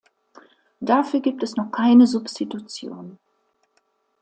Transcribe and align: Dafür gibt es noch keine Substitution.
Dafür 0.79 1.19
gibt 1.19 1.43
es 1.43 1.57
noch 1.57 1.71
keine 1.71 2.07
Substitution. 2.07 3.19